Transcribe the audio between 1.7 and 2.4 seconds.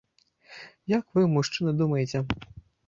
думаеце?